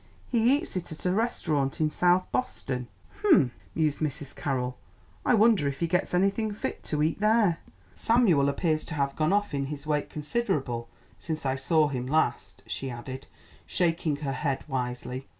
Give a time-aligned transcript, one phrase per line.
[0.31, 2.87] He eats it at a restaurant in South Boston."
[3.21, 4.35] "Hum!" mused Mrs.
[4.35, 4.75] Carroll,
[5.23, 7.59] "I wonder if he gets anything fit to eat there?
[7.93, 12.63] Samuel appears to have gone off in his weight considerable since I saw him last,"
[12.65, 13.27] she added,
[13.67, 15.27] shaking her head wisely.